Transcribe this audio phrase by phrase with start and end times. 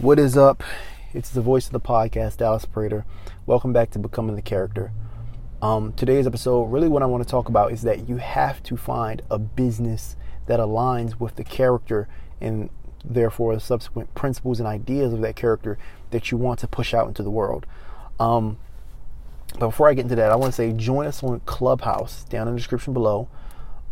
[0.00, 0.64] What is up?
[1.12, 3.04] It's the voice of the podcast, Dallas Prater.
[3.44, 4.92] Welcome back to Becoming the Character.
[5.60, 8.78] Um, today's episode, really, what I want to talk about is that you have to
[8.78, 10.16] find a business
[10.46, 12.08] that aligns with the character
[12.40, 12.70] and
[13.04, 15.76] therefore the subsequent principles and ideas of that character
[16.12, 17.66] that you want to push out into the world.
[18.18, 18.56] Um,
[19.58, 22.48] but before I get into that, I want to say join us on Clubhouse down
[22.48, 23.28] in the description below.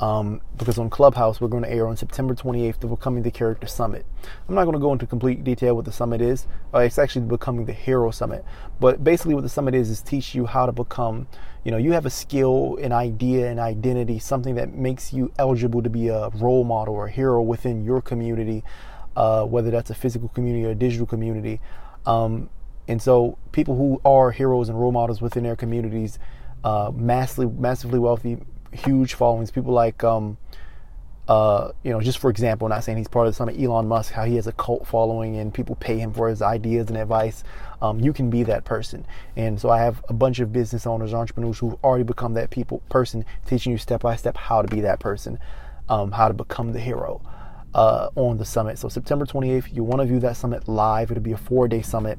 [0.00, 3.66] Um, because on Clubhouse, we're going to air on September 28th the Becoming the Character
[3.66, 4.06] Summit.
[4.48, 6.46] I'm not going to go into complete detail what the summit is.
[6.72, 8.44] Uh, it's actually the Becoming the Hero Summit.
[8.78, 11.26] But basically, what the summit is is teach you how to become.
[11.64, 15.82] You know, you have a skill, an idea, an identity, something that makes you eligible
[15.82, 18.62] to be a role model or a hero within your community,
[19.16, 21.60] uh, whether that's a physical community or a digital community.
[22.06, 22.50] Um,
[22.86, 26.20] and so, people who are heroes and role models within their communities,
[26.62, 28.38] uh, massively, massively wealthy
[28.72, 29.50] huge followings.
[29.50, 30.38] People like, um,
[31.28, 34.12] uh, you know, just for example, not saying he's part of some of Elon Musk,
[34.12, 37.44] how he has a cult following and people pay him for his ideas and advice.
[37.82, 39.06] Um, you can be that person.
[39.36, 42.78] And so I have a bunch of business owners, entrepreneurs who've already become that people
[42.88, 45.38] person, teaching you step by step how to be that person,
[45.90, 47.20] um, how to become the hero.
[47.74, 48.78] Uh, on the summit.
[48.78, 51.10] So September 28th, you want to view that summit live.
[51.10, 52.18] It'll be a four-day summit,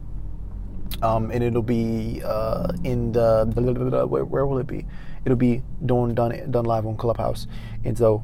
[1.02, 3.52] um, and it'll be uh, in the
[4.08, 4.86] where, where will it be?
[5.26, 7.48] It'll be done done done live on Clubhouse.
[7.84, 8.24] And so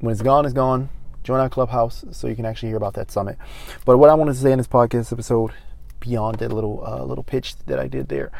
[0.00, 0.90] when it's gone, it's gone.
[1.22, 3.38] Join our Clubhouse so you can actually hear about that summit.
[3.84, 5.52] But what I wanted to say in this podcast episode,
[6.00, 8.30] beyond that little uh, little pitch that I did there,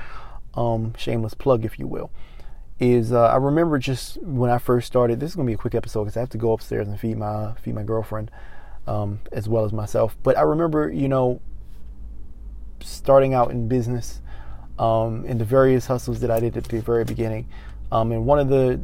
[0.55, 2.11] um, shameless plug, if you will,
[2.79, 5.21] is uh, I remember just when I first started.
[5.21, 7.17] This is gonna be a quick episode because I have to go upstairs and feed
[7.17, 8.31] my feed my girlfriend
[8.87, 10.17] um, as well as myself.
[10.23, 11.41] But I remember, you know,
[12.81, 14.21] starting out in business
[14.79, 17.49] um, in the various hustles that I did at the very beginning.
[17.93, 18.81] Um, and one of the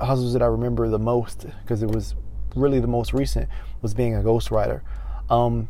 [0.00, 2.14] hustles that I remember the most, because it was
[2.54, 3.48] really the most recent,
[3.82, 4.80] was being a ghostwriter.
[5.28, 5.68] Um,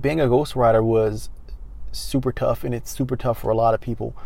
[0.00, 1.30] being a ghostwriter was
[1.92, 4.16] super tough, and it's super tough for a lot of people.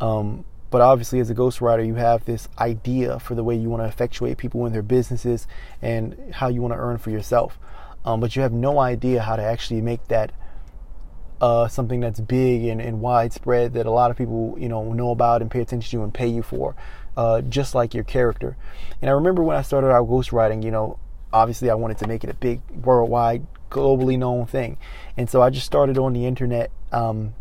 [0.00, 3.82] Um, but obviously, as a ghostwriter, you have this idea for the way you want
[3.82, 5.46] to effectuate people in their businesses
[5.82, 7.58] and how you want to earn for yourself.
[8.04, 10.32] Um, but you have no idea how to actually make that
[11.42, 15.10] uh, something that's big and, and, widespread that a lot of people you know know
[15.10, 16.76] about and pay attention to and pay you for,
[17.16, 18.56] uh, just like your character.
[19.02, 21.00] And I remember when I started out ghostwriting, you know,
[21.32, 24.78] obviously I wanted to make it a big worldwide, globally known thing,
[25.16, 26.70] and so I just started on the internet.
[26.92, 27.34] Um,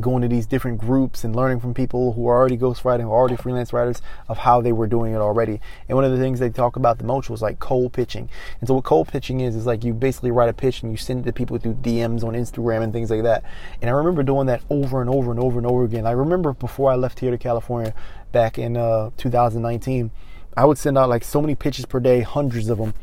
[0.00, 3.18] going to these different groups and learning from people who are already ghostwriting, who are
[3.18, 5.60] already freelance writers, of how they were doing it already.
[5.88, 8.28] And one of the things they talk about the most was like cold pitching.
[8.60, 10.96] And so what cold pitching is is like you basically write a pitch and you
[10.96, 13.44] send it to people through DMs on Instagram and things like that.
[13.80, 16.06] And I remember doing that over and over and over and over again.
[16.06, 17.94] I remember before I left here to California
[18.32, 20.10] back in uh, 2019
[20.56, 22.94] I would send out like so many pitches per day, hundreds of them,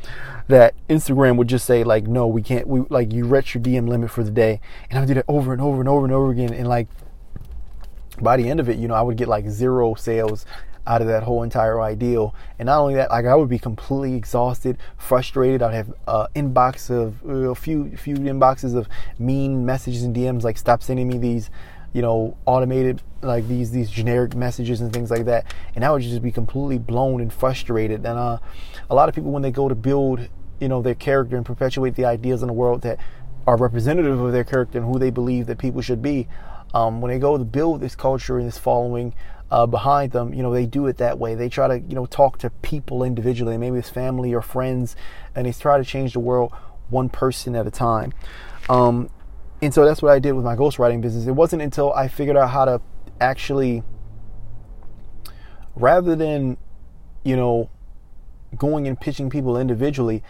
[0.47, 2.67] that Instagram would just say like, no, we can't.
[2.67, 4.59] We like you reached your DM limit for the day,
[4.89, 6.53] and I would do that over and over and over and over again.
[6.53, 6.87] And like
[8.21, 10.45] by the end of it, you know, I would get like zero sales
[10.87, 12.33] out of that whole entire ideal.
[12.57, 15.61] And not only that, like I would be completely exhausted, frustrated.
[15.61, 18.87] I'd have uh, inbox of a uh, few few inboxes of
[19.19, 21.49] mean messages and DMs like, stop sending me these
[21.97, 26.03] you know, automated like these these generic messages and things like that, and I would
[26.03, 28.05] just be completely blown and frustrated.
[28.05, 28.37] And uh,
[28.87, 30.19] a lot of people when they go to build,
[30.59, 32.99] you know, their character and perpetuate the ideas in the world that
[33.47, 36.27] are representative of their character and who they believe that people should be,
[36.75, 39.15] um, when they go to build this culture and this following
[39.49, 41.33] uh, behind them, you know, they do it that way.
[41.33, 44.95] They try to, you know, talk to people individually, maybe it's family or friends,
[45.33, 46.53] and they try to change the world
[46.89, 48.13] one person at a time.
[48.69, 49.09] Um,
[49.61, 51.27] and so that's what I did with my ghostwriting business.
[51.27, 52.81] It wasn't until I figured out how to
[53.19, 53.83] actually,
[55.75, 56.57] rather than,
[57.23, 57.69] you know,
[58.55, 60.23] going and pitching people individually,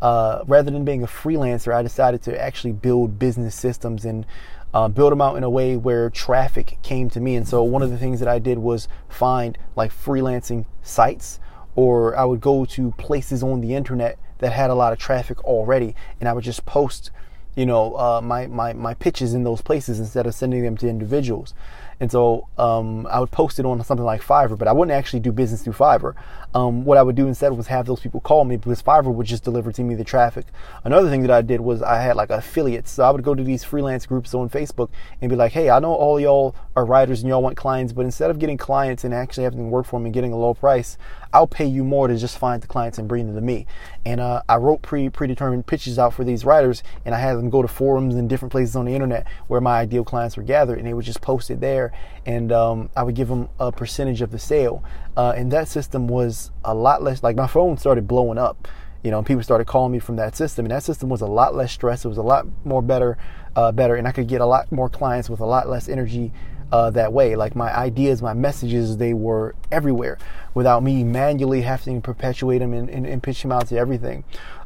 [0.00, 4.24] uh, rather than being a freelancer, I decided to actually build business systems and
[4.72, 7.34] uh, build them out in a way where traffic came to me.
[7.34, 11.40] And so one of the things that I did was find like freelancing sites,
[11.74, 15.42] or I would go to places on the internet that had a lot of traffic
[15.44, 17.10] already, and I would just post
[17.58, 20.88] you know, uh, my, my, my pitches in those places instead of sending them to
[20.88, 21.54] individuals.
[22.00, 25.20] And so um, I would post it on something like Fiverr, but I wouldn't actually
[25.20, 26.14] do business through Fiverr.
[26.54, 29.26] Um, what I would do instead was have those people call me because Fiverr would
[29.26, 30.46] just deliver to me the traffic.
[30.84, 32.92] Another thing that I did was I had like affiliates.
[32.92, 34.90] So I would go to these freelance groups on Facebook
[35.20, 38.04] and be like, hey, I know all y'all are writers and y'all want clients, but
[38.04, 40.54] instead of getting clients and actually having them work for me and getting a low
[40.54, 40.96] price,
[41.32, 43.66] I'll pay you more to just find the clients and bring them to me.
[44.06, 47.50] And uh, I wrote pre predetermined pitches out for these writers, and I had them
[47.50, 50.78] go to forums and different places on the internet where my ideal clients were gathered,
[50.78, 51.87] and they would just post it there,
[52.26, 54.82] and um, I would give them a percentage of the sale.
[55.16, 57.22] Uh, and that system was a lot less.
[57.22, 58.68] Like my phone started blowing up
[59.02, 61.26] You know, and people started calling me from that system, and that system was a
[61.26, 62.04] lot less stress.
[62.04, 63.16] It was a lot more better,
[63.54, 66.32] uh, better, and I could get a lot more clients with a lot less energy
[66.72, 67.36] uh, that way.
[67.36, 70.18] Like my ideas, my messages, they were everywhere
[70.52, 74.24] without me manually having to perpetuate them and, and, and pitch them out to everything.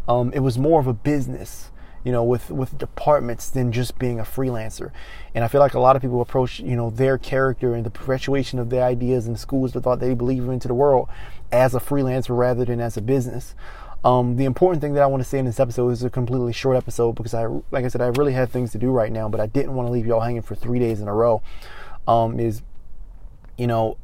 [0.09, 1.71] Um, it was more of a business
[2.05, 4.91] you know, with, with departments than just being a freelancer.
[5.35, 7.91] And I feel like a lot of people approach, you know, their character and the
[7.91, 11.09] perpetuation of their ideas and schools that thought they believe into the world
[11.53, 13.55] as a freelancer rather than as a business.
[14.05, 16.53] Um, the important thing that I want to say in this episode is a completely
[16.53, 19.29] short episode because I, like I said, I really have things to do right now,
[19.29, 21.41] but I didn't want to leave y'all hanging for three days in a row.
[22.09, 22.63] Um, is,
[23.57, 23.97] you know,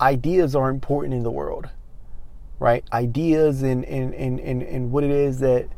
[0.00, 1.68] ideas are important in the world,
[2.58, 2.84] right?
[2.92, 5.68] Ideas and and, and, and, and what it is that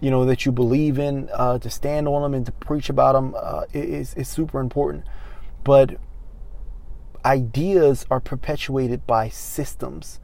[0.00, 3.12] you know that you believe in uh, to stand on them and to preach about
[3.12, 5.04] them uh, is is super important.
[5.62, 5.96] But
[7.24, 10.20] ideas are perpetuated by systems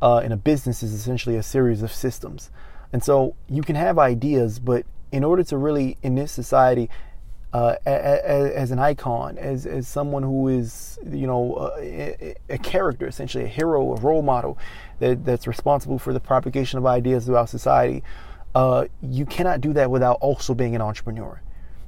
[0.00, 2.50] uh, and a business is essentially a series of systems.
[2.92, 6.88] And so you can have ideas, but in order to really, in this society,
[7.52, 13.06] uh, as, as, an icon, as, as someone who is, you know, a, a, character,
[13.06, 14.58] essentially a hero, a role model
[14.98, 18.02] that, that's responsible for the propagation of ideas throughout society,
[18.54, 21.40] uh, you cannot do that without also being an entrepreneur.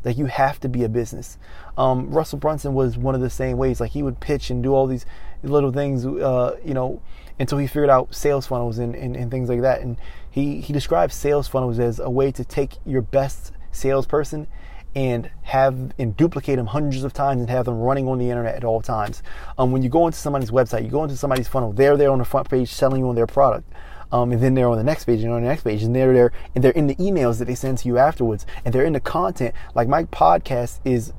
[0.04, 1.38] Like you have to be a business.
[1.76, 3.80] Um, Russell Brunson was one of the same ways.
[3.80, 5.04] Like he would pitch and do all these
[5.42, 7.02] little things, uh, you know,
[7.38, 9.80] until he figured out sales funnels and, and, and things like that.
[9.82, 9.98] And
[10.30, 14.46] he, he describes sales funnels as a way to take your best salesperson
[14.94, 18.56] and have and duplicate them hundreds of times and have them running on the internet
[18.56, 19.22] at all times.
[19.56, 22.18] Um, when you go into somebody's website, you go into somebody's funnel, they're there on
[22.18, 23.70] the front page selling you on their product.
[24.12, 26.12] Um, and then they're on the next page and on the next page and they're
[26.12, 28.92] there and they're in the emails that they send to you afterwards and they're in
[28.92, 31.12] the content like my podcast is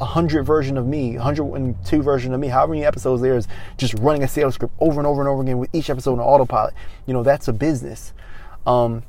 [0.00, 3.46] a hundred version of me, 102 version of me, however many episodes there is,
[3.76, 6.20] just running a sales script over and over and over again with each episode on
[6.20, 6.72] autopilot.
[7.06, 8.14] You know, that's a business.
[8.66, 9.02] Um,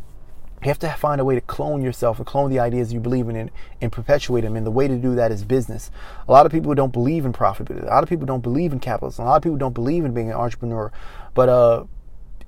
[0.61, 3.29] you have to find a way to clone yourself or clone the ideas you believe
[3.29, 3.51] in and,
[3.81, 4.55] and perpetuate them.
[4.55, 5.89] And the way to do that is business.
[6.27, 7.83] A lot of people don't believe in profitability.
[7.83, 9.25] A lot of people don't believe in capitalism.
[9.25, 10.91] A lot of people don't believe in being an entrepreneur.
[11.33, 11.85] But uh,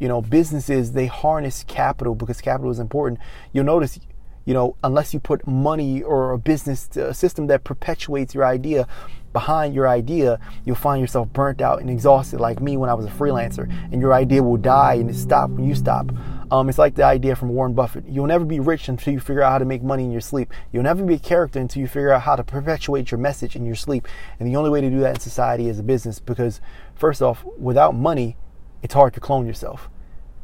[0.04, 3.22] you know, businesses they harness capital because capital is important.
[3.54, 3.98] You'll notice
[4.44, 8.86] you know, unless you put money or a business a system that perpetuates your idea
[9.32, 13.06] behind your idea, you'll find yourself burnt out and exhausted, like me when I was
[13.06, 13.74] a freelancer.
[13.94, 16.12] And your idea will die and it stop when you stop.
[16.52, 18.04] Um, it's like the idea from Warren Buffett.
[18.06, 20.52] You'll never be rich until you figure out how to make money in your sleep.
[20.74, 23.66] You'll never be a character until you figure out how to perpetuate your message in
[23.66, 24.10] your sleep.
[24.38, 26.60] And the only way to do that in society is a business because,
[26.94, 28.36] first off, without money,
[28.84, 29.90] it's hard to clone yourself.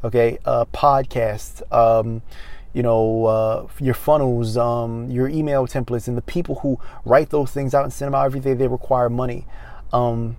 [0.02, 1.62] Okay, uh, podcasts.
[1.72, 2.22] Um,
[2.72, 7.50] you know, uh, your funnels, um, your email templates, and the people who write those
[7.50, 9.46] things out and send them out every day, they require money.
[9.92, 10.36] Um,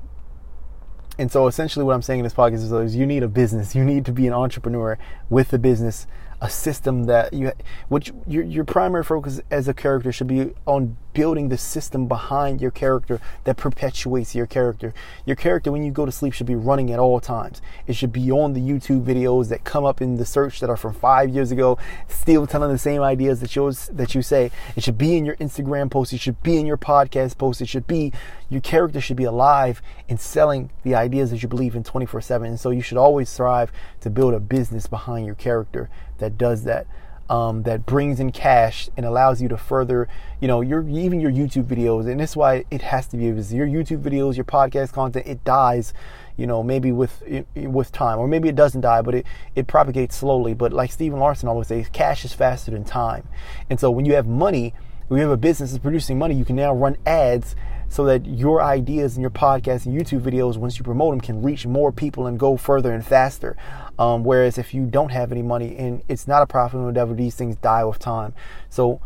[1.17, 3.75] and so essentially what I'm saying in this podcast is, is you need a business.
[3.75, 4.97] You need to be an entrepreneur
[5.29, 6.07] with a business
[6.41, 7.51] a system that you
[7.87, 12.61] which your your primary focus as a character should be on building the system behind
[12.61, 14.93] your character that perpetuates your character.
[15.25, 17.61] Your character when you go to sleep should be running at all times.
[17.87, 20.77] It should be on the YouTube videos that come up in the search that are
[20.77, 21.77] from 5 years ago
[22.07, 24.51] still telling the same ideas that you that you say.
[24.75, 27.67] It should be in your Instagram post, it should be in your podcast post, it
[27.67, 28.11] should be
[28.49, 32.47] your character should be alive and selling the ideas that you believe in 24/7.
[32.47, 33.71] And so you should always strive
[34.01, 36.87] to build a business behind your character that does that.
[37.31, 40.09] Um, that brings in cash and allows you to further,
[40.41, 43.67] you know, your even your YouTube videos, and that's why it has to be your
[43.67, 45.25] YouTube videos, your podcast content.
[45.25, 45.93] It dies,
[46.35, 47.23] you know, maybe with
[47.55, 49.25] with time, or maybe it doesn't die, but it
[49.55, 50.53] it propagates slowly.
[50.53, 53.25] But like Stephen Larsen always says, cash is faster than time,
[53.69, 54.73] and so when you have money,
[55.17, 57.55] you have a business that's producing money, you can now run ads
[57.89, 61.41] so that your ideas and your podcasts and YouTube videos, once you promote them, can
[61.41, 63.57] reach more people and go further and faster.
[63.99, 67.35] Um, whereas if you don't have any money and it's not a profitable endeavor, these
[67.35, 68.33] things die with time.
[68.69, 69.01] So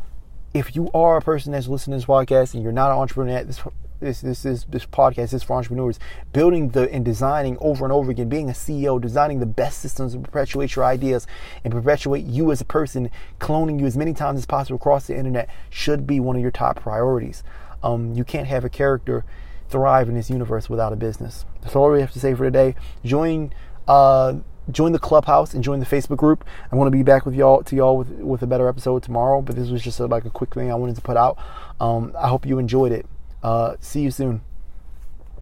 [0.54, 3.38] if you are a person that's listening to this podcast and you're not an entrepreneur,
[3.38, 3.60] at this
[4.00, 6.00] this this is this podcast is for entrepreneurs
[6.34, 10.14] building the and designing over and over again being a ceo designing the best systems
[10.14, 11.26] to perpetuate your ideas
[11.64, 13.10] and perpetuate you as a person
[13.40, 16.52] cloning you as many times as possible across the internet should be one of your
[16.52, 17.44] top priorities
[17.84, 19.24] um, you can't have a character
[19.70, 21.46] thrive in this universe without a business.
[21.62, 22.76] That's all we have to say for today.
[23.04, 23.54] Join
[23.88, 24.36] uh,
[24.72, 26.44] join the clubhouse and join the Facebook group.
[26.72, 29.42] I want to be back with y'all to y'all with with a better episode tomorrow.
[29.42, 31.38] But this was just a, like a quick thing I wanted to put out.
[31.80, 33.06] Um, I hope you enjoyed it.
[33.46, 34.42] Uh, see you soon.